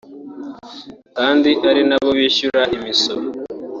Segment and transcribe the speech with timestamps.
[1.17, 3.27] kandi ari nabo bishyura imisoro